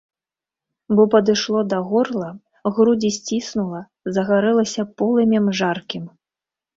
Бо 0.99 1.03
падышло 1.15 1.59
да 1.73 1.77
горла, 1.89 2.29
грудзі 2.77 3.11
сціснула, 3.17 3.81
загарэлася 4.15 4.83
полымем 5.03 5.45
жаркім. 5.61 6.09